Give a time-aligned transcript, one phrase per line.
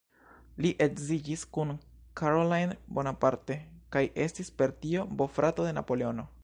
[0.65, 1.73] Li edziĝis kun
[2.21, 3.59] Caroline Bonaparte
[3.97, 6.33] kaj estis per tio bofrato de Napoleono.